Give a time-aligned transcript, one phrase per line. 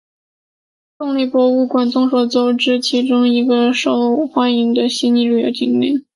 [0.97, 6.03] 动力博物馆众所周知是其中一个受欢迎的悉尼旅游景点。